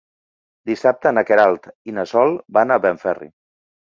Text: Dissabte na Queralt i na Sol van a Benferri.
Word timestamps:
Dissabte 0.69 1.09
na 1.17 1.23
Queralt 1.27 1.69
i 1.91 1.95
na 1.97 2.05
Sol 2.13 2.35
van 2.59 2.75
a 2.77 2.81
Benferri. 2.87 3.29